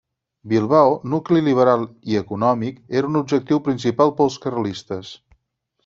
Bilbao, 0.53 0.87
nucli 1.11 1.41
liberal 1.49 1.85
i 2.13 2.19
econòmic, 2.21 2.81
era 3.03 3.13
un 3.13 3.23
objectiu 3.23 3.63
principal 3.71 4.17
pels 4.23 4.43
carlistes. 4.49 5.15